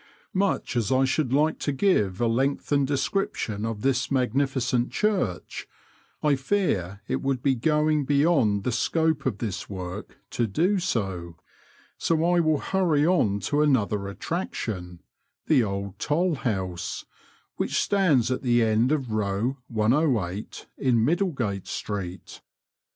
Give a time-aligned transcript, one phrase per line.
[0.33, 5.67] Much as I should like to give a lengthened description of this magnificent church,
[6.23, 11.35] I fear it would be going beyond the scope of this work to do so,
[11.99, 15.01] so I will hurry on to another attraction—
[15.45, 17.05] the Old Toll House,
[17.57, 22.41] which stands at the end of Eow 108, in Middlegate street.